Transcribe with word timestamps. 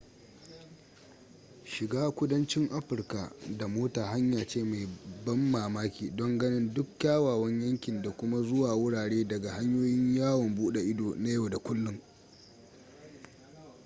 shiga 1.65 2.11
kudancin 2.11 2.65
afirka 2.79 3.31
da 3.57 3.67
mota 3.67 4.05
hanya 4.07 4.47
ce 4.47 4.63
mai 4.63 4.87
ban 5.25 5.37
mamaki 5.51 6.09
don 6.15 6.37
ganin 6.37 6.73
duk 6.73 6.87
kyawawan 6.99 7.61
yankin 7.61 8.01
da 8.01 8.11
kuma 8.11 8.41
zuwa 8.41 8.73
wurare 8.75 9.23
daga 9.27 9.51
hanyoyin 9.51 10.15
yawon 10.17 10.55
buɗe 10.55 10.79
ido 10.81 11.15
na 11.15 11.29
yau 11.29 11.49
da 11.49 11.57
kullun 11.59 11.99